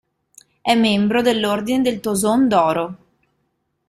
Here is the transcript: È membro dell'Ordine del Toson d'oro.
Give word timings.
È 0.63 0.73
membro 0.73 1.21
dell'Ordine 1.21 1.83
del 1.83 1.99
Toson 1.99 2.47
d'oro. 2.47 2.97